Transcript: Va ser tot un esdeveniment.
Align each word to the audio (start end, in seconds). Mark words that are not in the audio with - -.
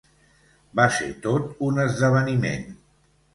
Va 0.79 0.85
ser 0.95 1.09
tot 1.25 1.61
un 1.67 1.77
esdeveniment. 1.85 2.67